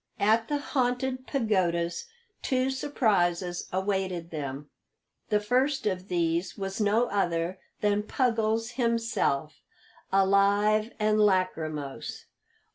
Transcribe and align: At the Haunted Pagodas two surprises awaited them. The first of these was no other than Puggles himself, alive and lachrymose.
At 0.19 0.47
the 0.47 0.57
Haunted 0.57 1.27
Pagodas 1.27 2.07
two 2.41 2.71
surprises 2.71 3.67
awaited 3.71 4.31
them. 4.31 4.71
The 5.29 5.39
first 5.39 5.85
of 5.85 6.07
these 6.07 6.57
was 6.57 6.81
no 6.81 7.05
other 7.11 7.59
than 7.81 8.01
Puggles 8.01 8.71
himself, 8.77 9.61
alive 10.11 10.91
and 10.99 11.19
lachrymose. 11.23 12.25